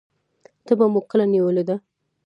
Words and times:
تبه 0.65 0.85
مو 0.93 1.01
کله 1.09 1.25
نیولې 1.33 1.63
ده؟ 1.69 1.75